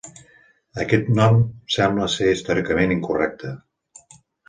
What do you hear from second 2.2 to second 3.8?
històricament incorrecte.